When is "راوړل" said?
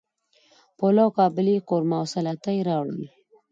2.69-3.01